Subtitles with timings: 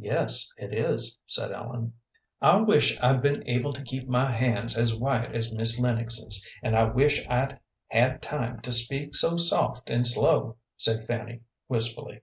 [0.00, 1.92] "Yes, it is," said Ellen.
[2.42, 6.74] "I wish I'd been able to keep my hands as white as Miss Lennox's, an'
[6.74, 12.22] I wish I'd had time to speak so soft and slow," said Fanny, wistfully.